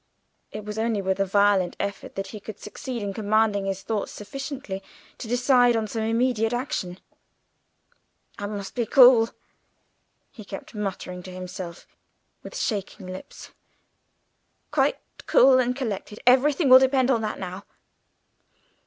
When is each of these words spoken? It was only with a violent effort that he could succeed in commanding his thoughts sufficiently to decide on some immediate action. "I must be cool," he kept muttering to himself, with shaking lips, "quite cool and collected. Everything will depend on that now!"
It 0.51 0.65
was 0.65 0.79
only 0.79 0.99
with 0.99 1.19
a 1.19 1.27
violent 1.27 1.75
effort 1.79 2.15
that 2.15 2.29
he 2.29 2.39
could 2.39 2.59
succeed 2.59 3.03
in 3.03 3.13
commanding 3.13 3.67
his 3.67 3.83
thoughts 3.83 4.11
sufficiently 4.11 4.81
to 5.19 5.27
decide 5.27 5.75
on 5.75 5.87
some 5.87 6.01
immediate 6.01 6.53
action. 6.53 6.99
"I 8.39 8.47
must 8.47 8.73
be 8.73 8.87
cool," 8.87 9.29
he 10.31 10.43
kept 10.43 10.73
muttering 10.73 11.21
to 11.21 11.31
himself, 11.31 11.85
with 12.41 12.57
shaking 12.57 13.05
lips, 13.05 13.51
"quite 14.71 14.97
cool 15.27 15.59
and 15.59 15.75
collected. 15.75 16.19
Everything 16.25 16.67
will 16.67 16.79
depend 16.79 17.11
on 17.11 17.21
that 17.21 17.37
now!" 17.37 17.65